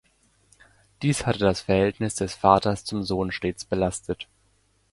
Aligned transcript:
Dies 1.03 1.27
hatte 1.27 1.37
das 1.37 1.61
Verhältnis 1.61 2.15
des 2.15 2.33
Vaters 2.33 2.85
zum 2.85 3.03
Sohn 3.03 3.31
stets 3.31 3.65
belastet. 3.65 4.27